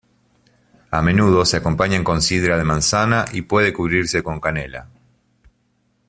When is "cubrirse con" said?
3.71-4.39